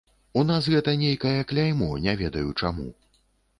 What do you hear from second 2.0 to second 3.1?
не ведаю, чаму.